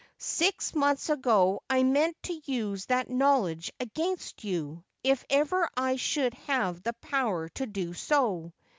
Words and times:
Six 0.17 0.73
months 0.73 1.11
ago 1.11 1.61
I 1.69 1.83
meant 1.83 2.17
to 2.23 2.41
use 2.45 2.85
that 2.87 3.07
knowledge 3.11 3.71
against 3.79 4.43
you, 4.43 4.83
if 5.03 5.23
ever 5.29 5.69
I 5.77 5.97
should 5.97 6.33
have 6.49 6.81
the 6.81 6.93
power 7.03 7.49
to 7.49 7.67
do 7.67 7.93
so. 7.93 8.51